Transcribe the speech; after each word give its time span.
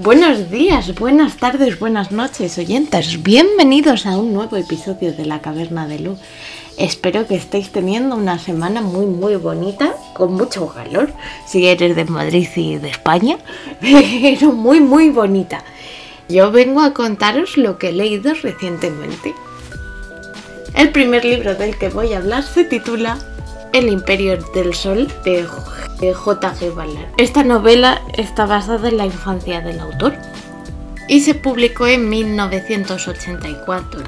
Buenos 0.00 0.48
días, 0.48 0.94
buenas 0.94 1.38
tardes, 1.38 1.80
buenas 1.80 2.12
noches, 2.12 2.56
oyentes. 2.56 3.20
Bienvenidos 3.20 4.06
a 4.06 4.16
un 4.16 4.32
nuevo 4.32 4.56
episodio 4.56 5.12
de 5.12 5.26
La 5.26 5.40
Caverna 5.40 5.88
de 5.88 5.98
Luz. 5.98 6.20
Espero 6.76 7.26
que 7.26 7.34
estéis 7.34 7.72
teniendo 7.72 8.14
una 8.14 8.38
semana 8.38 8.80
muy, 8.80 9.06
muy 9.06 9.34
bonita, 9.34 9.96
con 10.14 10.34
mucho 10.34 10.68
calor, 10.68 11.12
si 11.48 11.66
eres 11.66 11.96
de 11.96 12.04
Madrid 12.04 12.46
y 12.54 12.76
de 12.76 12.90
España, 12.90 13.38
pero 13.80 14.52
muy, 14.52 14.78
muy 14.78 15.10
bonita. 15.10 15.64
Yo 16.28 16.52
vengo 16.52 16.80
a 16.80 16.94
contaros 16.94 17.56
lo 17.56 17.76
que 17.76 17.88
he 17.88 17.92
leído 17.92 18.34
recientemente. 18.34 19.34
El 20.76 20.92
primer 20.92 21.24
libro 21.24 21.56
del 21.56 21.76
que 21.76 21.88
voy 21.88 22.12
a 22.12 22.18
hablar 22.18 22.44
se 22.44 22.62
titula 22.62 23.18
El 23.72 23.88
Imperio 23.88 24.38
del 24.54 24.74
Sol 24.74 25.08
de 25.24 25.44
J.G. 26.14 26.74
Ballard. 26.74 27.08
Esta 27.16 27.44
novela 27.44 28.02
está 28.16 28.46
basada 28.46 28.88
en 28.88 28.96
la 28.96 29.06
infancia 29.06 29.60
del 29.60 29.80
autor 29.80 30.14
y 31.08 31.20
se 31.20 31.34
publicó 31.34 31.86
en 31.86 32.08
1984. 32.08 34.00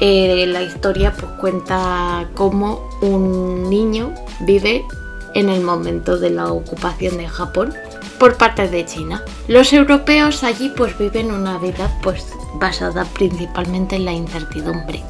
Eh, 0.00 0.44
la 0.48 0.62
historia 0.62 1.12
pues, 1.12 1.32
cuenta 1.40 2.28
cómo 2.34 2.86
un 3.00 3.70
niño 3.70 4.12
vive 4.40 4.84
en 5.34 5.48
el 5.48 5.62
momento 5.62 6.18
de 6.18 6.30
la 6.30 6.52
ocupación 6.52 7.16
de 7.16 7.28
Japón 7.28 7.72
por 8.18 8.36
parte 8.36 8.68
de 8.68 8.84
China. 8.84 9.22
Los 9.48 9.72
europeos 9.72 10.44
allí 10.44 10.72
pues 10.76 10.98
viven 10.98 11.30
una 11.30 11.58
vida 11.58 11.90
pues 12.02 12.26
basada 12.54 13.04
principalmente 13.04 13.96
en 13.96 14.04
la 14.04 14.12
incertidumbre. 14.12 15.02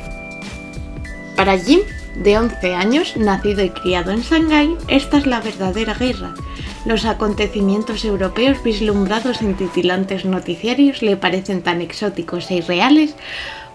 Para 1.37 1.59
Jim 1.59 1.81
de 2.15 2.39
11 2.39 2.75
años, 2.75 3.17
nacido 3.17 3.63
y 3.63 3.69
criado 3.69 4.11
en 4.11 4.23
Shanghái, 4.23 4.75
esta 4.89 5.19
es 5.19 5.27
la 5.27 5.41
verdadera 5.43 5.93
guerra. 5.93 6.35
Los 6.87 7.05
acontecimientos 7.05 8.07
europeos 8.07 8.63
vislumbrados 8.63 9.43
en 9.43 9.55
titilantes 9.55 10.25
noticiarios 10.25 11.03
le 11.03 11.19
parecen 11.19 11.61
tan 11.61 11.83
exóticos 11.83 12.51
e 12.51 12.57
irreales 12.57 13.15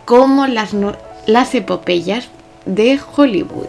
como 0.05 0.47
las, 0.47 0.71
las 1.27 1.53
epopeyas 1.53 2.29
de 2.65 2.99
Hollywood. 3.15 3.67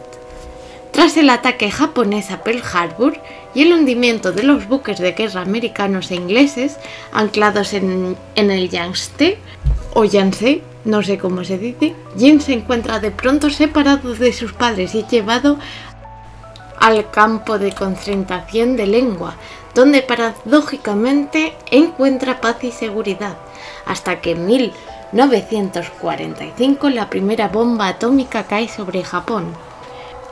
Tras 0.91 1.19
el 1.19 1.28
ataque 1.28 1.70
japonés 1.70 2.31
a 2.31 2.42
Pearl 2.42 2.62
Harbor 2.72 3.19
y 3.55 3.62
el 3.62 3.75
hundimiento 3.75 4.33
de 4.33 4.42
los 4.42 4.69
buques 4.69 4.98
de 4.98 5.12
guerra 5.12 5.42
americanos 5.42 6.11
e 6.11 6.14
ingleses 6.14 6.78
anclados 7.12 7.75
en, 7.75 8.16
en 8.36 8.50
el 8.50 8.70
Yangtze 8.70 9.36
o 9.94 10.05
Yangtze, 10.05 10.62
no 10.84 11.02
sé 11.02 11.19
cómo 11.19 11.44
se 11.44 11.58
dice, 11.58 11.94
Jin 12.16 12.41
se 12.41 12.55
encuentra 12.55 12.98
de 12.98 13.11
pronto 13.11 13.50
separado 13.50 14.14
de 14.14 14.33
sus 14.33 14.52
padres 14.52 14.94
y 14.94 15.05
llevado 15.05 15.58
al 16.78 17.11
campo 17.11 17.58
de 17.58 17.72
concentración 17.72 18.77
de 18.77 18.86
lengua, 18.86 19.34
donde 19.75 20.03
paradójicamente 20.03 21.55
encuentra 21.70 22.41
paz 22.41 22.62
y 22.62 22.72
seguridad, 22.72 23.36
hasta 23.86 24.20
que 24.20 24.33
en 24.33 24.44
1945 24.47 26.91
la 26.91 27.08
primera 27.08 27.48
bomba 27.48 27.88
atómica 27.88 28.44
cae 28.44 28.69
sobre 28.69 29.03
Japón. 29.05 29.55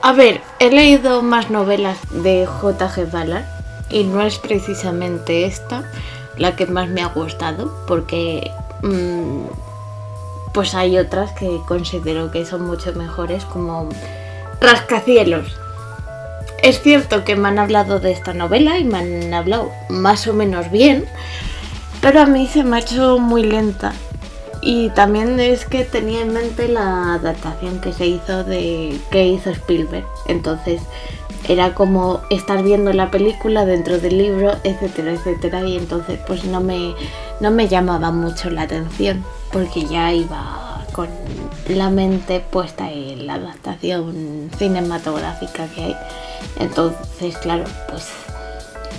A 0.02 0.12
ver, 0.12 0.40
he 0.58 0.70
leído 0.70 1.22
más 1.22 1.50
novelas 1.50 1.98
de 2.10 2.46
J.G. 2.46 3.10
Ballard 3.10 3.44
y 3.90 4.04
no 4.04 4.22
es 4.22 4.38
precisamente 4.38 5.44
esta 5.44 5.84
la 6.36 6.56
que 6.56 6.66
más 6.66 6.88
me 6.88 7.02
ha 7.02 7.08
gustado, 7.08 7.84
porque 7.86 8.50
mm, 8.82 9.44
pues 10.52 10.74
hay 10.74 10.98
otras 10.98 11.32
que 11.32 11.60
considero 11.66 12.30
que 12.30 12.44
son 12.44 12.66
mucho 12.66 12.92
mejores 12.94 13.44
como 13.44 13.88
Rascacielos. 14.60 15.56
Es 16.62 16.82
cierto 16.82 17.24
que 17.24 17.36
me 17.36 17.48
han 17.48 17.58
hablado 17.58 18.00
de 18.00 18.12
esta 18.12 18.34
novela 18.34 18.78
y 18.78 18.84
me 18.84 18.98
han 18.98 19.34
hablado 19.34 19.70
más 19.88 20.26
o 20.26 20.34
menos 20.34 20.70
bien, 20.70 21.06
pero 22.02 22.20
a 22.20 22.26
mí 22.26 22.46
se 22.46 22.64
me 22.64 22.76
ha 22.76 22.80
hecho 22.80 23.18
muy 23.18 23.44
lenta. 23.44 23.92
Y 24.62 24.90
también 24.90 25.40
es 25.40 25.64
que 25.64 25.84
tenía 25.84 26.20
en 26.20 26.34
mente 26.34 26.68
la 26.68 27.14
adaptación 27.14 27.80
que 27.80 27.94
se 27.94 28.06
hizo 28.06 28.44
de 28.44 29.00
que 29.10 29.26
hizo 29.26 29.48
Spielberg. 29.48 30.04
Entonces 30.26 30.82
era 31.48 31.74
como 31.74 32.20
estar 32.30 32.62
viendo 32.62 32.92
la 32.92 33.10
película 33.10 33.64
dentro 33.64 33.98
del 33.98 34.18
libro, 34.18 34.52
etcétera, 34.64 35.12
etcétera. 35.12 35.64
Y 35.64 35.76
entonces 35.76 36.18
pues 36.26 36.44
no 36.44 36.60
me, 36.60 36.94
no 37.40 37.50
me 37.50 37.68
llamaba 37.68 38.10
mucho 38.10 38.50
la 38.50 38.62
atención 38.62 39.24
porque 39.52 39.84
ya 39.86 40.12
iba 40.12 40.84
con 40.92 41.08
la 41.68 41.90
mente 41.90 42.40
puesta 42.40 42.90
en 42.90 43.26
la 43.26 43.34
adaptación 43.34 44.50
cinematográfica 44.56 45.66
que 45.68 45.84
hay. 45.84 45.96
Entonces, 46.58 47.36
claro, 47.38 47.64
pues 47.88 48.08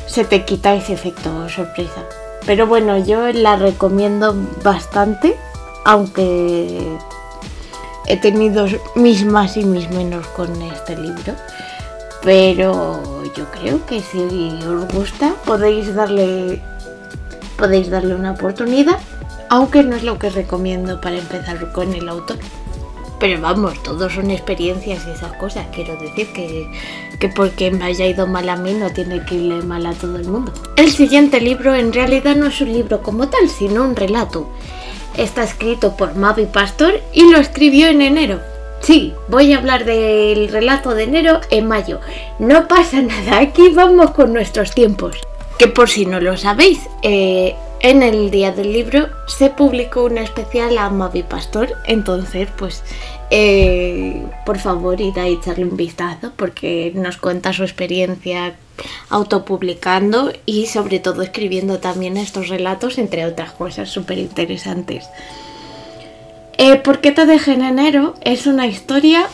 se 0.08 0.26
te 0.26 0.46
quita 0.46 0.74
ese 0.74 0.94
efecto 0.94 1.50
sorpresa. 1.50 2.04
Pero 2.46 2.68
bueno, 2.68 2.98
yo 2.98 3.32
la 3.34 3.56
recomiendo 3.56 4.36
bastante, 4.64 5.36
aunque 5.86 6.98
he 8.08 8.18
tenido 8.18 8.66
mis 8.96 9.26
más 9.26 9.58
y 9.58 9.64
mis 9.64 9.90
menos 9.90 10.26
con 10.28 10.62
este 10.62 10.98
libro. 10.98 11.36
Pero 12.24 13.02
yo 13.36 13.46
creo 13.52 13.86
que 13.86 14.02
si 14.02 14.20
os 14.66 14.88
gusta 14.94 15.34
podéis 15.46 15.94
darle 15.96 16.62
podéis 17.58 17.90
darle 17.90 18.16
una 18.16 18.32
oportunidad 18.32 18.98
aunque 19.52 19.84
no 19.84 19.98
es 19.98 20.04
lo 20.04 20.18
que 20.18 20.30
recomiendo 20.30 21.02
para 21.02 21.18
empezar 21.18 21.74
con 21.74 21.94
el 21.94 22.08
autor. 22.08 22.38
Pero 23.20 23.42
vamos, 23.42 23.84
todos 23.84 24.14
son 24.14 24.32
experiencias 24.32 25.06
y 25.06 25.12
esas 25.12 25.34
cosas. 25.34 25.68
Quiero 25.74 25.98
decir 25.98 26.32
que, 26.32 26.72
que 27.20 27.28
porque 27.28 27.70
me 27.70 27.84
haya 27.84 28.08
ido 28.08 28.28
mal 28.28 28.48
a 28.48 28.56
mí 28.56 28.74
no 28.74 28.92
tiene 28.92 29.26
que 29.26 29.36
irle 29.36 29.62
mal 29.62 29.86
a 29.86 29.94
todo 29.94 30.16
el 30.16 30.26
mundo. 30.26 30.54
El 30.78 30.90
siguiente 30.90 31.42
libro 31.42 31.76
en 31.76 31.92
realidad 31.92 32.38
no 32.38 32.48
es 32.48 32.62
un 32.62 32.72
libro 32.72 33.04
como 33.04 33.28
tal, 33.28 33.50
sino 33.50 33.84
un 33.84 33.98
relato. 33.98 34.50
Está 35.18 35.44
escrito 35.44 35.98
por 35.98 36.16
Mavi 36.16 36.46
Pastor 36.46 37.02
y 37.14 37.30
lo 37.30 37.38
escribió 37.38 37.90
en 37.90 38.02
enero. 38.02 38.40
Sí, 38.82 39.14
voy 39.28 39.54
a 39.54 39.60
hablar 39.60 39.86
del 39.86 40.50
relato 40.50 40.96
de 40.96 41.04
enero 41.04 41.40
en 41.52 41.68
mayo. 41.68 42.00
No 42.40 42.68
pasa 42.68 43.02
nada, 43.02 43.40
aquí 43.40 43.70
vamos 43.70 44.12
con 44.12 44.34
nuestros 44.34 44.74
tiempos. 44.74 45.18
Que 45.60 45.68
por 45.68 45.90
si 45.90 46.08
no 46.08 46.20
lo 46.20 46.36
sabéis, 46.36 46.80
eh, 47.04 47.56
en 47.82 48.02
el 48.02 48.32
día 48.32 48.52
del 48.52 48.74
libro 48.74 49.10
se 49.28 49.52
publicó 49.52 50.06
una 50.06 50.22
especial 50.22 50.78
a 50.80 50.90
Mavi 50.90 51.22
Pastor, 51.24 51.76
entonces 51.86 52.48
pues 52.58 52.84
eh, 53.30 54.24
por 54.46 54.58
favor 54.58 55.00
id 55.00 55.18
a 55.18 55.28
echarle 55.28 55.66
un 55.66 55.78
vistazo 55.78 56.32
porque 56.36 56.92
nos 56.96 57.18
cuenta 57.18 57.54
su 57.54 57.64
experiencia 57.64 58.56
autopublicando 59.10 60.34
y 60.46 60.66
sobre 60.66 61.00
todo 61.00 61.22
escribiendo 61.22 61.80
también 61.80 62.18
estos 62.18 62.50
relatos, 62.50 62.98
entre 62.98 63.26
otras 63.26 63.52
cosas 63.52 63.90
súper 63.90 64.18
interesantes. 64.18 65.08
Eh, 66.58 66.76
¿Por 66.78 67.02
qué 67.02 67.12
te 67.12 67.26
dejé 67.26 67.54
en 67.54 67.64
enero? 67.64 68.14
Es 68.22 68.48
una 68.48 68.68
historia 68.68 69.28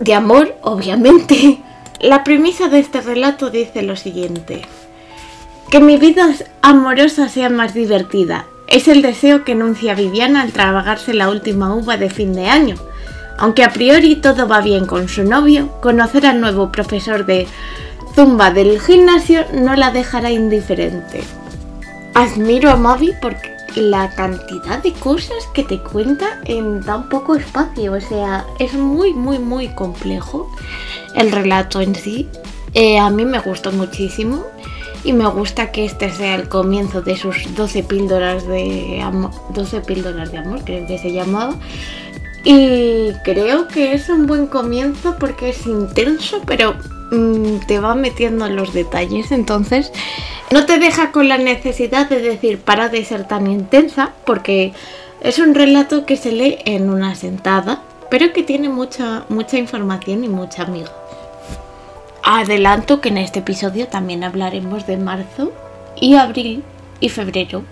de 0.00 0.14
amor, 0.14 0.54
obviamente. 0.62 1.58
La 2.00 2.22
premisa 2.24 2.68
de 2.68 2.80
este 2.80 3.00
relato 3.00 3.50
dice 3.50 3.82
lo 3.82 3.96
siguiente. 3.96 4.62
Que 5.70 5.80
mi 5.80 5.96
vida 5.96 6.28
amorosa 6.60 7.28
sea 7.28 7.48
más 7.48 7.72
divertida. 7.72 8.46
Es 8.68 8.88
el 8.88 9.02
deseo 9.02 9.44
que 9.44 9.52
enuncia 9.52 9.94
Viviana 9.94 10.42
al 10.42 10.52
trabajarse 10.52 11.14
la 11.14 11.30
última 11.30 11.74
uva 11.74 11.96
de 11.96 12.10
fin 12.10 12.34
de 12.34 12.46
año. 12.46 12.76
Aunque 13.38 13.64
a 13.64 13.70
priori 13.70 14.16
todo 14.16 14.46
va 14.46 14.60
bien 14.60 14.86
con 14.86 15.08
su 15.08 15.24
novio, 15.24 15.70
conocer 15.80 16.26
al 16.26 16.40
nuevo 16.40 16.70
profesor 16.70 17.26
de 17.26 17.46
zumba 18.14 18.50
del 18.50 18.80
gimnasio 18.80 19.44
no 19.52 19.74
la 19.74 19.90
dejará 19.90 20.30
indiferente. 20.30 21.22
Admiro 22.14 22.70
a 22.70 22.76
Mavi 22.76 23.12
porque 23.20 23.53
la 23.76 24.10
cantidad 24.14 24.82
de 24.82 24.92
cosas 24.92 25.46
que 25.52 25.64
te 25.64 25.78
cuenta 25.78 26.40
en 26.44 26.82
tan 26.82 27.08
poco 27.08 27.34
espacio, 27.34 27.92
o 27.92 28.00
sea, 28.00 28.46
es 28.58 28.74
muy, 28.74 29.12
muy, 29.12 29.38
muy 29.38 29.68
complejo 29.68 30.50
el 31.14 31.32
relato 31.32 31.80
en 31.80 31.94
sí. 31.94 32.28
Eh, 32.74 32.98
a 32.98 33.10
mí 33.10 33.24
me 33.24 33.38
gustó 33.38 33.72
muchísimo 33.72 34.44
y 35.04 35.12
me 35.12 35.26
gusta 35.28 35.70
que 35.70 35.84
este 35.84 36.10
sea 36.10 36.34
el 36.34 36.48
comienzo 36.48 37.02
de 37.02 37.16
sus 37.16 37.54
12 37.54 37.82
píldoras 37.84 38.46
de 38.46 39.00
amor, 39.02 39.30
12 39.50 39.80
píldoras 39.82 40.32
de 40.32 40.38
amor, 40.38 40.60
creo 40.64 40.86
que 40.86 40.98
se 40.98 41.12
llamaba. 41.12 41.54
Y 42.44 43.12
creo 43.24 43.68
que 43.68 43.94
es 43.94 44.08
un 44.08 44.26
buen 44.26 44.46
comienzo 44.46 45.16
porque 45.18 45.50
es 45.50 45.66
intenso, 45.66 46.42
pero 46.46 46.74
mm, 47.14 47.66
te 47.66 47.78
va 47.78 47.94
metiendo 47.94 48.46
en 48.46 48.56
los 48.56 48.72
detalles, 48.72 49.32
entonces 49.32 49.92
no 50.50 50.66
te 50.66 50.78
deja 50.78 51.12
con 51.12 51.28
la 51.28 51.38
necesidad 51.38 52.08
de 52.08 52.20
decir 52.20 52.60
para 52.60 52.88
de 52.88 53.04
ser 53.04 53.26
tan 53.26 53.46
intensa, 53.46 54.12
porque 54.24 54.72
es 55.20 55.38
un 55.38 55.54
relato 55.54 56.04
que 56.06 56.16
se 56.16 56.32
lee 56.32 56.58
en 56.64 56.90
una 56.90 57.14
sentada, 57.14 57.82
pero 58.10 58.32
que 58.32 58.42
tiene 58.42 58.68
mucha, 58.68 59.24
mucha 59.28 59.58
información 59.58 60.24
y 60.24 60.28
mucha 60.28 60.62
amiga. 60.62 60.92
Adelanto 62.22 63.00
que 63.00 63.08
en 63.08 63.18
este 63.18 63.40
episodio 63.40 63.88
también 63.88 64.24
hablaremos 64.24 64.86
de 64.86 64.96
marzo 64.96 65.52
y 66.00 66.14
abril 66.14 66.62
y 67.00 67.08
febrero. 67.08 67.64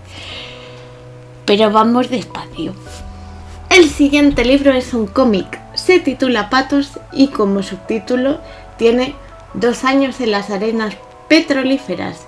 Pero 1.45 1.71
vamos 1.71 2.09
despacio. 2.09 2.73
El 3.69 3.89
siguiente 3.89 4.45
libro 4.45 4.71
es 4.71 4.93
un 4.93 5.07
cómic. 5.07 5.59
Se 5.73 5.99
titula 5.99 6.49
Patos 6.49 6.99
y 7.11 7.29
como 7.29 7.63
subtítulo 7.63 8.39
tiene 8.77 9.15
Dos 9.53 9.83
años 9.83 10.19
en 10.19 10.31
las 10.31 10.49
arenas 10.49 10.95
petrolíferas. 11.27 12.25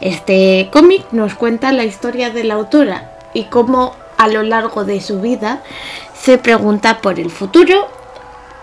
Este 0.00 0.68
cómic 0.72 1.04
nos 1.12 1.34
cuenta 1.34 1.72
la 1.72 1.84
historia 1.84 2.30
de 2.30 2.44
la 2.44 2.54
autora 2.54 3.12
y 3.34 3.44
cómo 3.44 3.94
a 4.16 4.28
lo 4.28 4.42
largo 4.42 4.84
de 4.84 5.00
su 5.00 5.20
vida 5.20 5.62
se 6.14 6.38
pregunta 6.38 7.00
por 7.00 7.18
el 7.20 7.30
futuro 7.30 7.86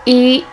y 0.04 0.44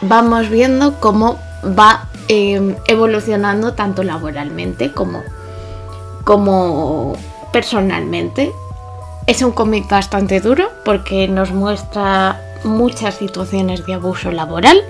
vamos 0.00 0.50
viendo 0.50 1.00
cómo 1.00 1.38
va 1.64 2.08
eh, 2.28 2.76
evolucionando 2.86 3.74
tanto 3.74 4.02
laboralmente 4.02 4.92
como, 4.92 5.22
como 6.24 7.16
personalmente. 7.52 8.52
Es 9.26 9.42
un 9.42 9.52
cómic 9.52 9.88
bastante 9.88 10.40
duro 10.40 10.70
porque 10.84 11.28
nos 11.28 11.52
muestra 11.52 12.40
muchas 12.64 13.14
situaciones 13.16 13.84
de 13.86 13.94
abuso 13.94 14.30
laboral. 14.30 14.82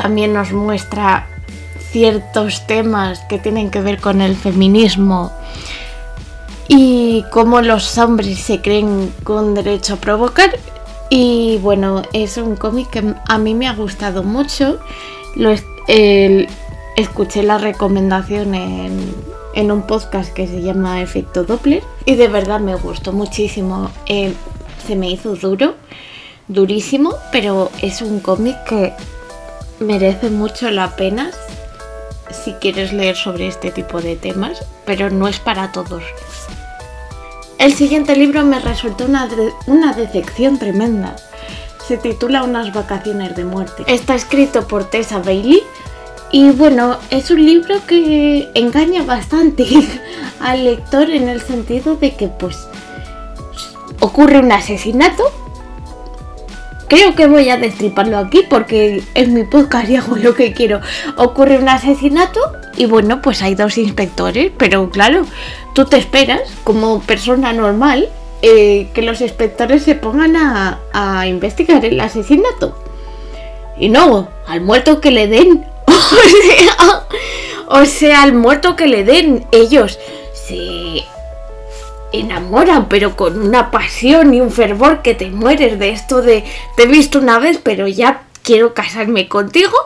También 0.00 0.32
nos 0.32 0.52
muestra 0.52 1.26
ciertos 1.90 2.64
temas 2.68 3.18
que 3.28 3.40
tienen 3.40 3.68
que 3.68 3.80
ver 3.80 4.00
con 4.00 4.20
el 4.20 4.36
feminismo 4.36 5.32
y 6.68 7.24
cómo 7.32 7.62
los 7.62 7.98
hombres 7.98 8.38
se 8.38 8.60
creen 8.60 9.12
con 9.24 9.54
derecho 9.54 9.94
a 9.94 9.96
provocar. 9.96 10.56
Y 11.10 11.58
bueno, 11.62 12.02
es 12.12 12.36
un 12.36 12.54
cómic 12.54 12.90
que 12.90 13.12
a 13.26 13.38
mí 13.38 13.54
me 13.56 13.66
ha 13.66 13.74
gustado 13.74 14.22
mucho. 14.22 14.78
Lo 15.34 15.52
escuché 16.96 17.42
la 17.42 17.58
recomendación 17.58 18.54
en, 18.54 19.12
en, 19.54 19.72
un 19.72 19.82
podcast 19.82 20.32
que 20.32 20.46
se 20.46 20.62
llama 20.62 21.02
Efecto 21.02 21.42
Doppler 21.42 21.82
y 22.04 22.14
de 22.14 22.28
verdad 22.28 22.60
me 22.60 22.76
gustó 22.76 23.12
muchísimo. 23.12 23.90
Eh, 24.06 24.32
se 24.86 24.94
me 24.94 25.10
hizo 25.10 25.34
duro, 25.34 25.74
durísimo, 26.46 27.14
pero 27.32 27.72
es 27.82 28.00
un 28.00 28.20
cómic 28.20 28.62
que 28.62 28.92
merece 29.80 30.30
mucho 30.30 30.70
la 30.70 30.96
pena 30.96 31.30
si 32.30 32.52
quieres 32.54 32.92
leer 32.92 33.16
sobre 33.16 33.46
este 33.46 33.70
tipo 33.70 34.00
de 34.00 34.16
temas, 34.16 34.64
pero 34.84 35.10
no 35.10 35.28
es 35.28 35.38
para 35.38 35.72
todos. 35.72 36.02
El 37.58 37.74
siguiente 37.74 38.14
libro 38.14 38.44
me 38.44 38.60
resultó 38.60 39.04
una, 39.06 39.28
una 39.66 39.92
decepción 39.92 40.58
tremenda. 40.58 41.16
Se 41.86 41.96
titula 41.96 42.42
Unas 42.42 42.72
vacaciones 42.72 43.34
de 43.34 43.44
muerte. 43.44 43.84
Está 43.86 44.14
escrito 44.14 44.68
por 44.68 44.84
Tessa 44.84 45.18
Bailey 45.18 45.62
y 46.30 46.50
bueno, 46.50 46.98
es 47.10 47.30
un 47.30 47.44
libro 47.44 47.84
que 47.86 48.50
engaña 48.54 49.02
bastante 49.02 49.64
al 50.40 50.64
lector 50.64 51.10
en 51.10 51.28
el 51.28 51.40
sentido 51.40 51.96
de 51.96 52.14
que 52.14 52.28
pues 52.28 52.68
ocurre 54.00 54.38
un 54.38 54.52
asesinato 54.52 55.24
creo 56.88 57.14
que 57.14 57.26
voy 57.26 57.48
a 57.50 57.56
destriparlo 57.56 58.18
aquí 58.18 58.44
porque 58.48 59.02
es 59.14 59.28
mi 59.28 59.44
podcast 59.44 59.90
hago 59.90 60.16
lo 60.16 60.34
que 60.34 60.52
quiero. 60.52 60.80
Ocurre 61.16 61.58
un 61.58 61.68
asesinato 61.68 62.40
y 62.76 62.86
bueno, 62.86 63.22
pues 63.22 63.42
hay 63.42 63.54
dos 63.54 63.78
inspectores, 63.78 64.50
pero 64.56 64.90
claro, 64.90 65.24
tú 65.74 65.84
te 65.84 65.98
esperas 65.98 66.40
como 66.64 67.00
persona 67.00 67.52
normal 67.52 68.08
eh, 68.42 68.88
que 68.94 69.02
los 69.02 69.20
inspectores 69.20 69.82
se 69.82 69.94
pongan 69.94 70.36
a, 70.36 70.78
a 70.92 71.26
investigar 71.26 71.84
el 71.84 72.00
asesinato. 72.00 72.76
Y 73.78 73.88
no, 73.88 74.28
al 74.46 74.60
muerto 74.60 75.00
que 75.00 75.10
le 75.10 75.28
den. 75.28 75.64
o 77.68 77.84
sea, 77.84 78.22
al 78.22 78.32
muerto 78.32 78.76
que 78.76 78.86
le 78.86 79.04
den 79.04 79.46
ellos 79.52 79.98
se 80.32 80.56
enamoran, 82.12 82.88
pero 82.88 83.16
con 83.16 83.40
una 83.40 83.70
pasión 83.70 84.34
y 84.34 84.40
un 84.40 84.50
fervor 84.50 85.02
que 85.02 85.14
te 85.14 85.30
mueres 85.30 85.78
de 85.78 85.90
esto 85.90 86.22
de 86.22 86.44
te 86.76 86.84
he 86.84 86.86
visto 86.86 87.18
una 87.18 87.38
vez, 87.38 87.60
pero 87.62 87.86
ya 87.86 88.22
quiero 88.42 88.74
casarme 88.74 89.28
contigo. 89.28 89.76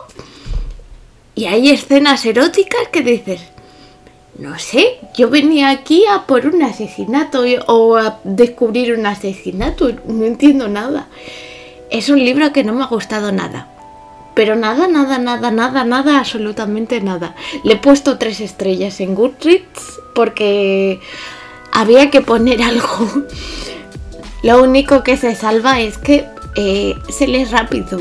Y 1.35 1.45
hay 1.45 1.71
escenas 1.71 2.25
eróticas 2.25 2.87
que 2.91 3.01
dices, 3.01 3.41
no 4.37 4.57
sé, 4.59 4.99
yo 5.15 5.29
venía 5.29 5.69
aquí 5.69 6.05
a 6.05 6.25
por 6.25 6.45
un 6.45 6.61
asesinato 6.63 7.43
o 7.67 7.97
a 7.97 8.19
descubrir 8.23 8.93
un 8.93 9.05
asesinato, 9.05 9.91
no 10.07 10.25
entiendo 10.25 10.67
nada. 10.67 11.07
Es 11.89 12.09
un 12.09 12.23
libro 12.23 12.53
que 12.53 12.63
no 12.63 12.73
me 12.73 12.83
ha 12.83 12.87
gustado 12.87 13.31
nada. 13.31 13.67
Pero 14.35 14.55
nada, 14.55 14.87
nada, 14.87 15.19
nada, 15.19 15.51
nada, 15.51 15.83
nada, 15.83 16.19
absolutamente 16.19 17.01
nada. 17.01 17.35
Le 17.63 17.73
he 17.73 17.77
puesto 17.77 18.17
tres 18.17 18.39
estrellas 18.39 18.99
en 18.99 19.13
Goodreads 19.13 19.99
porque 20.15 20.99
había 21.73 22.09
que 22.09 22.21
poner 22.21 22.61
algo. 22.61 23.09
Lo 24.43 24.61
único 24.61 25.03
que 25.03 25.17
se 25.17 25.35
salva 25.35 25.81
es 25.81 25.97
que 25.97 26.25
eh, 26.55 26.95
se 27.09 27.27
lee 27.27 27.45
rápido. 27.45 27.99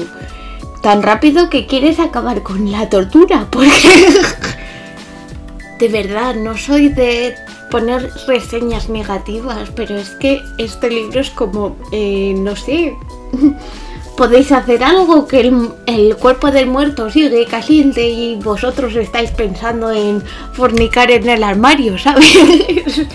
Tan 0.83 1.03
rápido 1.03 1.49
que 1.49 1.67
quieres 1.67 1.99
acabar 1.99 2.43
con 2.43 2.71
la 2.71 2.89
tortura. 2.89 3.47
Porque 3.51 3.71
de 5.79 5.89
verdad 5.89 6.35
no 6.35 6.57
soy 6.57 6.89
de 6.89 7.35
poner 7.71 8.11
reseñas 8.27 8.89
negativas, 8.89 9.71
pero 9.75 9.97
es 9.97 10.11
que 10.11 10.43
este 10.59 10.91
libro 10.91 11.21
es 11.21 11.31
como, 11.31 11.77
eh, 11.91 12.35
no 12.37 12.55
sé, 12.55 12.95
podéis 14.17 14.53
hacer 14.53 14.85
algo 14.85 15.27
que 15.27 15.41
el, 15.41 15.71
el, 15.87 16.17
cuerpo 16.17 16.51
del 16.51 16.67
muerto 16.67 17.09
sigue 17.09 17.47
caliente 17.47 18.07
y 18.07 18.37
vosotros 18.37 18.95
estáis 18.97 19.31
pensando 19.31 19.91
en 19.91 20.23
fornicar 20.53 21.11
en 21.11 21.31
el 21.31 21.43
armario, 21.43 21.97
¿sabes? 21.99 23.07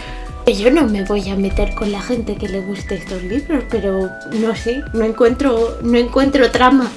Yo 0.54 0.72
no 0.72 0.86
me 0.86 1.04
voy 1.04 1.30
a 1.30 1.36
meter 1.36 1.76
con 1.76 1.92
la 1.92 2.02
gente 2.02 2.36
que 2.38 2.48
le 2.48 2.62
guste 2.62 2.96
estos 2.96 3.22
libros, 3.22 3.66
pero 3.70 4.10
no 4.32 4.56
sé, 4.56 4.82
no 4.94 5.04
encuentro, 5.04 5.78
no 5.84 5.98
encuentro 5.98 6.50
trama. 6.52 6.90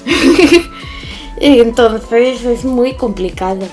Entonces 1.37 2.45
es 2.45 2.63
muy 2.63 2.93
complicado. 2.93 3.67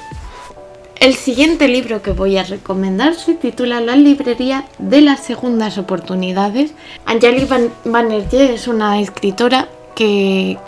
El 0.98 1.14
siguiente 1.14 1.68
libro 1.68 2.02
que 2.02 2.10
voy 2.10 2.38
a 2.38 2.42
recomendar 2.42 3.14
se 3.14 3.34
titula 3.34 3.80
La 3.80 3.94
librería 3.94 4.64
de 4.80 5.00
las 5.00 5.20
segundas 5.20 5.78
oportunidades. 5.78 6.72
Anjali 7.06 7.44
Van 7.44 7.70
Banerjee 7.84 8.54
es 8.54 8.66
una 8.66 9.00
escritora 9.00 9.68
que 9.94 10.58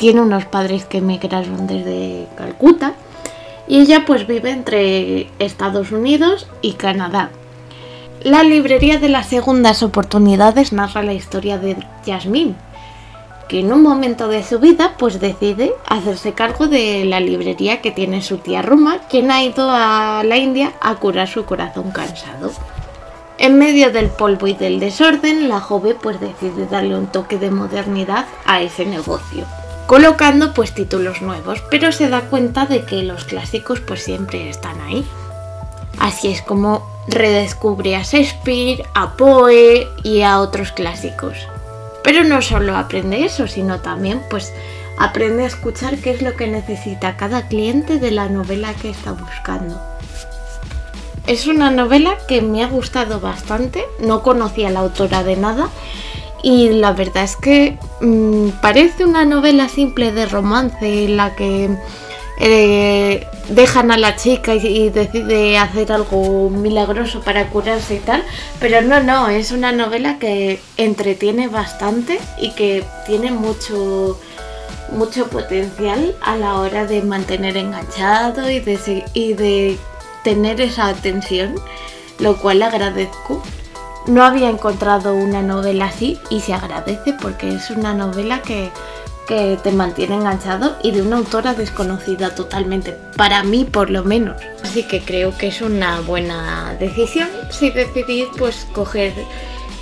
tiene 0.00 0.20
unos 0.22 0.44
padres 0.44 0.84
que 0.86 0.98
emigraron 0.98 1.68
desde 1.68 2.26
Calcuta 2.36 2.94
y 3.68 3.78
ella 3.78 4.04
pues 4.04 4.26
vive 4.26 4.50
entre 4.50 5.28
Estados 5.38 5.92
Unidos 5.92 6.48
y 6.62 6.72
Canadá. 6.72 7.30
La 8.22 8.42
librería 8.42 8.98
de 8.98 9.08
las 9.08 9.26
segundas 9.26 9.82
oportunidades 9.82 10.72
narra 10.72 11.02
la 11.02 11.12
historia 11.12 11.58
de 11.58 11.76
Yasmín, 12.06 12.56
que 13.48 13.60
en 13.60 13.72
un 13.72 13.82
momento 13.82 14.28
de 14.28 14.42
su 14.42 14.58
vida 14.58 14.94
pues 14.98 15.20
decide 15.20 15.74
hacerse 15.86 16.32
cargo 16.32 16.66
de 16.66 17.04
la 17.04 17.20
librería 17.20 17.82
que 17.82 17.90
tiene 17.90 18.22
su 18.22 18.38
tía 18.38 18.62
Ruma, 18.62 18.98
quien 19.10 19.30
ha 19.30 19.44
ido 19.44 19.68
a 19.70 20.22
la 20.24 20.38
India 20.38 20.72
a 20.80 20.94
curar 20.94 21.28
su 21.28 21.44
corazón 21.44 21.90
cansado. 21.90 22.50
En 23.36 23.58
medio 23.58 23.90
del 23.90 24.08
polvo 24.08 24.46
y 24.46 24.54
del 24.54 24.80
desorden, 24.80 25.48
la 25.48 25.60
joven 25.60 25.96
pues 26.00 26.20
decide 26.20 26.66
darle 26.66 26.96
un 26.96 27.08
toque 27.08 27.36
de 27.36 27.50
modernidad 27.50 28.26
a 28.46 28.62
ese 28.62 28.86
negocio, 28.86 29.44
colocando 29.86 30.54
pues 30.54 30.72
títulos 30.72 31.20
nuevos, 31.20 31.62
pero 31.70 31.92
se 31.92 32.08
da 32.08 32.22
cuenta 32.22 32.64
de 32.64 32.84
que 32.84 33.02
los 33.02 33.24
clásicos 33.24 33.80
pues 33.80 34.02
siempre 34.02 34.48
están 34.48 34.80
ahí. 34.80 35.04
Así 35.98 36.28
es 36.28 36.42
como 36.42 36.93
redescubre 37.06 37.96
a 37.96 38.02
Shakespeare, 38.02 38.84
a 38.94 39.16
Poe 39.16 39.86
y 40.02 40.22
a 40.22 40.40
otros 40.40 40.72
clásicos. 40.72 41.36
Pero 42.02 42.24
no 42.24 42.42
solo 42.42 42.76
aprende 42.76 43.24
eso, 43.24 43.46
sino 43.46 43.80
también 43.80 44.22
pues 44.30 44.52
aprende 44.98 45.44
a 45.44 45.48
escuchar 45.48 45.98
qué 45.98 46.10
es 46.10 46.22
lo 46.22 46.36
que 46.36 46.46
necesita 46.46 47.16
cada 47.16 47.48
cliente 47.48 47.98
de 47.98 48.10
la 48.10 48.28
novela 48.28 48.74
que 48.74 48.90
está 48.90 49.12
buscando. 49.12 49.80
Es 51.26 51.46
una 51.46 51.70
novela 51.70 52.18
que 52.28 52.42
me 52.42 52.62
ha 52.62 52.68
gustado 52.68 53.18
bastante, 53.18 53.84
no 53.98 54.22
conocía 54.22 54.68
a 54.68 54.70
la 54.70 54.80
autora 54.80 55.24
de 55.24 55.36
nada 55.36 55.68
y 56.42 56.68
la 56.68 56.92
verdad 56.92 57.24
es 57.24 57.36
que 57.36 57.78
mmm, 58.02 58.50
parece 58.60 59.06
una 59.06 59.24
novela 59.24 59.70
simple 59.70 60.12
de 60.12 60.26
romance 60.26 61.06
en 61.06 61.16
la 61.16 61.34
que 61.34 61.70
eh, 62.38 63.26
dejan 63.48 63.90
a 63.90 63.96
la 63.96 64.16
chica 64.16 64.54
y, 64.54 64.90
decide 64.90 65.58
hacer 65.58 65.92
algo 65.92 66.50
milagroso 66.50 67.20
para 67.20 67.48
curarse 67.48 67.96
y 67.96 67.98
tal, 67.98 68.24
pero 68.60 68.82
no, 68.82 69.00
no, 69.00 69.28
es 69.28 69.52
una 69.52 69.72
novela 69.72 70.18
que 70.18 70.60
entretiene 70.76 71.48
bastante 71.48 72.18
y 72.40 72.50
que 72.52 72.84
tiene 73.06 73.30
mucho 73.30 74.18
mucho 74.92 75.28
potencial 75.28 76.14
a 76.20 76.36
la 76.36 76.54
hora 76.54 76.86
de 76.86 77.02
mantener 77.02 77.56
enganchado 77.56 78.50
y 78.50 78.60
de, 78.60 79.04
y 79.14 79.32
de 79.32 79.78
tener 80.22 80.60
esa 80.60 80.88
atención, 80.88 81.54
lo 82.18 82.36
cual 82.36 82.62
agradezco. 82.62 83.42
No 84.06 84.22
había 84.22 84.50
encontrado 84.50 85.14
una 85.14 85.40
novela 85.40 85.86
así 85.86 86.20
y 86.28 86.40
se 86.40 86.52
agradece 86.52 87.14
porque 87.20 87.54
es 87.54 87.70
una 87.70 87.94
novela 87.94 88.42
que 88.42 88.70
que 89.26 89.58
te 89.62 89.72
mantiene 89.72 90.16
enganchado 90.16 90.76
y 90.82 90.90
de 90.90 91.02
una 91.02 91.16
autora 91.16 91.54
desconocida 91.54 92.34
totalmente, 92.34 92.96
para 93.16 93.42
mí 93.42 93.64
por 93.64 93.90
lo 93.90 94.04
menos. 94.04 94.40
Así 94.62 94.82
que 94.82 95.00
creo 95.00 95.36
que 95.36 95.48
es 95.48 95.60
una 95.62 96.00
buena 96.00 96.74
decisión 96.78 97.28
si 97.50 97.70
decidís 97.70 98.26
pues 98.38 98.66
coger 98.72 99.12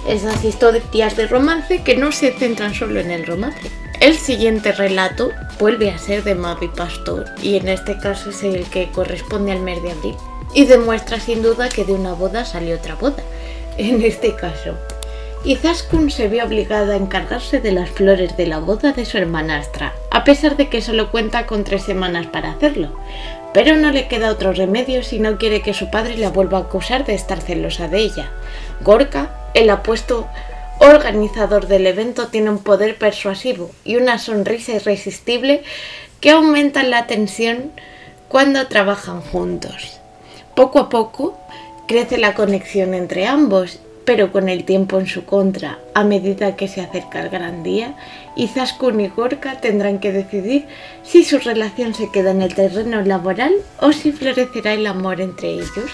esas 0.06 0.44
historias 0.44 1.16
de 1.16 1.26
romance 1.26 1.82
que 1.82 1.96
no 1.96 2.12
se 2.12 2.32
centran 2.32 2.75
solo 2.75 3.00
en 3.00 3.11
el 3.11 3.26
romance. 3.26 3.70
El 4.00 4.16
siguiente 4.16 4.72
relato 4.72 5.30
vuelve 5.61 5.90
a 5.90 5.99
ser 5.99 6.25
de 6.25 6.34
Mavi 6.34 6.68
Pastor 6.68 7.26
y 7.40 7.56
en 7.56 7.68
este 7.68 7.99
caso 7.99 8.30
es 8.30 8.42
el 8.42 8.64
que 8.64 8.90
corresponde 8.90 9.52
al 9.52 9.61
mes 9.61 9.82
de 9.82 9.92
abril. 9.92 10.16
y 10.54 10.66
demuestra 10.66 11.18
sin 11.18 11.42
duda 11.42 11.70
que 11.70 11.84
de 11.84 11.94
una 11.94 12.12
boda 12.12 12.44
salió 12.44 12.76
otra 12.76 12.94
boda, 12.94 13.22
en 13.78 14.02
este 14.02 14.34
caso. 14.34 14.76
Y 15.44 15.56
Zaskun 15.56 16.12
se 16.12 16.28
vio 16.28 16.44
obligada 16.44 16.94
a 16.94 16.96
encargarse 16.96 17.61
de 17.61 17.72
las 17.72 17.90
flores 17.90 18.37
de 18.37 18.46
la 18.46 18.61
boda 18.61 18.92
de 18.92 19.04
su 19.04 19.18
hermanastra, 19.18 19.92
a 20.08 20.22
pesar 20.22 20.56
de 20.56 20.68
que 20.68 20.80
solo 20.80 21.11
cuenta 21.11 21.46
con 21.46 21.64
tres 21.64 21.82
semanas 21.82 22.28
para 22.28 22.52
hacerlo. 22.52 22.92
Pero 23.52 23.76
no 23.76 23.90
le 23.90 24.06
queda 24.06 24.30
otro 24.30 24.52
remedio 24.52 25.02
si 25.02 25.18
no 25.18 25.38
quiere 25.38 25.61
que 25.61 25.75
su 25.75 25.90
padre 25.90 26.16
la 26.16 26.30
vuelva 26.30 26.58
a 26.58 26.61
acusar 26.62 27.04
de 27.04 27.14
estar 27.14 27.40
celosa 27.40 27.88
de 27.88 27.99
ella. 27.99 28.30
Gorka, 28.82 29.50
el 29.54 29.68
apuesto 29.70 30.28
organizador 30.78 31.66
del 31.66 31.88
evento, 31.88 32.28
tiene 32.28 32.50
un 32.50 32.62
poder 32.62 32.96
persuasivo 32.96 33.72
y 33.84 33.96
una 33.96 34.18
sonrisa 34.18 34.72
irresistible 34.75 35.64
que 36.20 36.30
aumentan 36.30 36.90
la 36.90 37.08
tensión 37.08 37.72
cuando 38.28 38.68
trabajan 38.68 39.20
juntos. 39.20 39.99
Poco 40.54 40.78
a 40.78 40.88
poco 40.88 41.37
crece 41.88 42.16
la 42.16 42.34
conexión 42.34 42.94
entre 42.94 43.26
ambos, 43.26 43.80
pero 44.04 44.32
con 44.32 44.49
el 44.49 44.64
tiempo 44.64 44.99
en 44.99 45.06
su 45.06 45.25
contra, 45.25 45.78
a 45.94 46.04
medida 46.04 46.56
que 46.56 46.68
se 46.68 46.80
acerca 46.80 47.21
el 47.21 47.28
gran 47.28 47.62
día, 47.62 47.94
Izaskun 48.37 49.00
y 49.00 49.09
Gorka 49.09 49.61
tendrán 49.61 49.99
que 49.99 50.12
decidir 50.12 50.66
si 51.02 51.25
su 51.25 51.38
relación 51.38 51.94
se 51.94 52.11
queda 52.11 52.30
en 52.30 52.42
el 52.42 52.54
terreno 52.54 53.02
laboral 53.02 53.52
o 53.80 53.92
si 53.92 54.12
florecerá 54.12 54.73
el 54.73 54.87
amor 54.87 55.21
entre 55.21 55.54
ellos. 55.54 55.90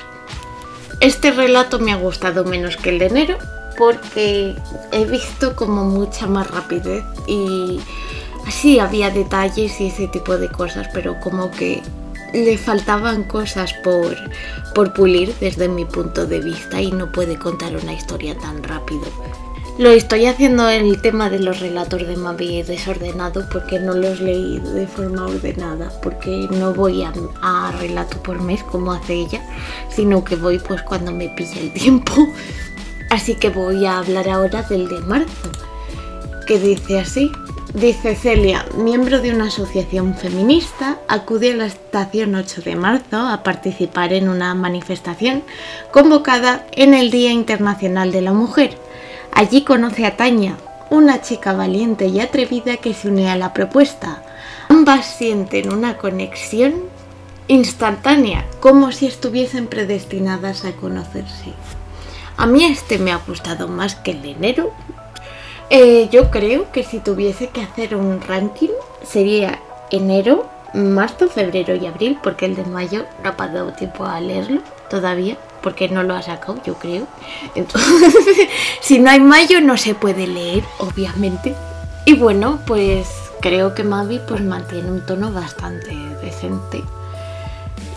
Este 1.01 1.31
relato 1.31 1.79
me 1.79 1.93
ha 1.93 1.97
gustado 1.97 2.45
menos 2.45 2.77
que 2.77 2.91
el 2.91 2.99
de 2.99 3.07
enero 3.07 3.39
porque 3.77 4.57
he 4.91 5.05
visto 5.05 5.55
como 5.55 5.85
mucha 5.85 6.27
más 6.27 6.51
rapidez 6.51 7.05
y 7.27 7.79
sí 8.51 8.79
había 8.81 9.11
detalles 9.11 9.81
y 9.81 9.87
ese 9.89 10.09
tipo 10.09 10.37
de 10.37 10.49
cosas, 10.49 10.89
pero 10.93 11.21
como 11.21 11.51
que 11.51 11.83
le 12.33 12.59
faltaban 12.59 13.25
cosas 13.25 13.73
por, 13.85 14.17
por 14.75 14.93
pulir 14.93 15.35
desde 15.41 15.69
mi 15.69 15.85
punto 15.85 16.27
de 16.27 16.41
vista 16.41 16.81
y 16.81 16.93
no 16.93 17.11
puede 17.13 17.39
contar 17.39 17.77
una 17.77 17.93
historia 17.93 18.37
tan 18.37 18.63
rápido. 18.63 19.07
Lo 19.79 19.91
estoy 19.91 20.27
haciendo 20.27 20.69
en 20.69 20.87
el 20.87 21.01
tema 21.01 21.31
de 21.31 21.39
los 21.39 21.61
relatos 21.61 22.05
de 22.05 22.17
Mavi 22.17 22.65
desordenado 22.65 23.49
porque 23.49 23.79
no 23.79 23.95
los 23.95 24.21
leí 24.21 24.59
de 24.59 24.89
forma 24.89 25.27
ordenada, 25.27 25.93
porque 26.03 26.49
no 26.51 26.75
voy 26.75 27.05
a, 27.05 27.13
a, 27.43 27.71
relato 27.79 28.21
por 28.21 28.43
mes 28.43 28.65
como 28.65 28.93
hace 28.93 29.15
ella, 29.15 29.41
sino 29.89 30.25
que 30.25 30.35
voy 30.35 30.59
pues 30.59 30.83
cuando 30.83 31.13
me 31.13 31.29
pilla 31.29 31.61
el 31.61 31.73
tiempo. 31.73 32.13
Así 33.11 33.37
que 33.37 33.51
voy 33.51 33.87
a 33.87 33.99
hablar 33.99 34.29
ahora 34.29 34.63
del 34.65 34.89
de 34.89 34.99
marzo, 35.01 35.51
que 36.45 36.59
dice 36.59 36.99
así. 36.99 37.31
Dice 37.75 38.17
Celia, 38.17 38.65
miembro 38.79 39.21
de 39.21 39.31
una 39.31 39.49
asociación 39.49 40.15
feminista, 40.15 40.97
acude 41.07 41.53
a 41.53 41.57
la 41.57 41.67
estación 41.67 42.35
8 42.35 42.63
de 42.63 42.77
marzo 42.77 43.19
a 43.19 43.43
participar 43.43 44.15
en 44.15 44.31
una 44.31 44.55
manifestación 44.55 45.43
convocada 45.93 46.67
en 46.73 46.95
el 46.95 47.11
Día 47.11 47.31
Internacional 47.31 48.11
de 48.11 48.23
la 48.23 48.33
Mujer. 48.33 48.79
Allí 49.33 49.65
conoce 49.65 50.07
a 50.07 50.17
Tania, 50.17 50.57
una 50.89 51.21
chica 51.21 51.53
valiente 51.53 52.07
y 52.07 52.21
atrevida 52.21 52.79
que 52.79 52.95
se 52.95 53.09
une 53.09 53.29
a 53.29 53.37
la 53.37 53.53
propuesta. 53.53 54.23
Ambas 54.71 55.05
sienten 55.05 55.71
una 55.71 55.99
conexión 55.99 56.73
instantánea, 57.49 58.47
como 58.61 58.93
si 58.93 59.07
estuviesen 59.07 59.67
predestinadas 59.67 60.65
a 60.65 60.73
conocerse. 60.73 61.53
A 62.39 62.47
mí 62.47 62.65
este 62.65 62.99
me 62.99 63.13
ha 63.13 63.17
gustado 63.17 63.69
más 63.69 63.95
que 63.95 64.13
el 64.13 64.23
de 64.23 64.31
enero, 64.31 64.73
eh, 65.71 66.09
yo 66.11 66.31
creo 66.31 66.71
que 66.73 66.83
si 66.83 66.99
tuviese 66.99 67.49
que 67.49 67.63
hacer 67.63 67.95
un 67.95 68.21
ranking 68.21 68.71
sería 69.03 69.61
enero, 69.91 70.49
marzo, 70.75 71.29
febrero 71.29 71.75
y 71.75 71.87
abril, 71.87 72.19
porque 72.23 72.47
el 72.47 72.57
de 72.57 72.65
mayo 72.65 73.05
no 73.23 73.35
ha 73.37 73.49
dado 73.49 73.73
tiempo 73.73 74.05
a 74.05 74.21
leerlo 74.21 74.61
todavía, 74.91 75.37
porque 75.63 75.89
no 75.89 76.03
lo 76.03 76.15
ha 76.15 76.23
sacado, 76.23 76.61
yo 76.65 76.75
creo. 76.75 77.07
Entonces, 77.55 78.15
si 78.81 78.99
no 78.99 79.11
hay 79.11 79.21
mayo 79.21 79.61
no 79.61 79.77
se 79.77 79.95
puede 79.95 80.27
leer, 80.27 80.65
obviamente. 80.79 81.55
Y 82.05 82.15
bueno, 82.15 82.59
pues 82.67 83.09
creo 83.41 83.75
que 83.75 83.85
Mavi 83.85 84.21
pues 84.27 84.43
mantiene 84.43 84.91
un 84.91 85.05
tono 85.05 85.33
bastante 85.33 85.95
decente 86.23 86.83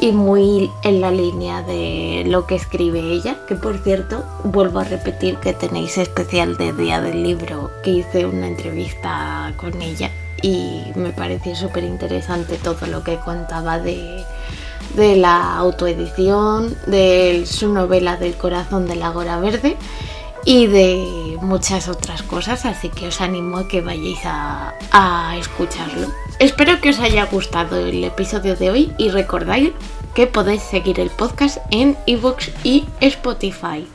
y 0.01 0.11
muy 0.11 0.71
en 0.81 0.99
la 0.99 1.11
línea 1.11 1.61
de 1.61 2.23
lo 2.25 2.47
que 2.47 2.55
escribe 2.55 2.99
ella, 2.99 3.37
que 3.47 3.55
por 3.55 3.77
cierto 3.77 4.25
vuelvo 4.43 4.79
a 4.79 4.83
repetir 4.83 5.37
que 5.37 5.53
tenéis 5.53 5.99
especial 5.99 6.57
de 6.57 6.73
Día 6.73 6.99
del 6.99 7.21
Libro, 7.21 7.69
que 7.83 7.91
hice 7.91 8.25
una 8.25 8.47
entrevista 8.47 9.53
con 9.57 9.79
ella 9.79 10.09
y 10.41 10.81
me 10.95 11.11
pareció 11.11 11.55
súper 11.55 11.83
interesante 11.83 12.57
todo 12.57 12.87
lo 12.87 13.03
que 13.03 13.17
contaba 13.17 13.77
de, 13.77 14.25
de 14.95 15.17
la 15.17 15.55
autoedición, 15.57 16.75
de 16.87 17.43
su 17.45 17.71
novela 17.71 18.17
del 18.17 18.33
corazón 18.33 18.87
de 18.87 18.95
la 18.95 19.11
Gora 19.11 19.39
Verde 19.39 19.77
y 20.45 20.65
de 20.65 21.37
muchas 21.41 21.87
otras 21.87 22.23
cosas, 22.23 22.65
así 22.65 22.89
que 22.89 23.09
os 23.09 23.21
animo 23.21 23.59
a 23.59 23.67
que 23.67 23.81
vayáis 23.81 24.25
a, 24.25 24.73
a 24.91 25.37
escucharlo. 25.37 26.07
Espero 26.41 26.81
que 26.81 26.89
os 26.89 26.99
haya 26.99 27.25
gustado 27.25 27.77
el 27.77 28.03
episodio 28.03 28.55
de 28.55 28.71
hoy 28.71 28.91
y 28.97 29.09
recordáis 29.09 29.73
que 30.15 30.25
podéis 30.25 30.63
seguir 30.63 30.99
el 30.99 31.11
podcast 31.11 31.59
en 31.69 31.95
iVoox 32.07 32.49
y 32.63 32.87
Spotify. 32.99 33.85